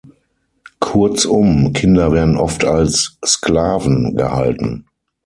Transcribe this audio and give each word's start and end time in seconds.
Kurzum, 0.79 1.73
Kinder 1.73 2.11
werden 2.11 2.35
oft 2.35 2.65
als 2.65 3.19
Sklaven 3.23 4.15
gehalten. 4.17 4.87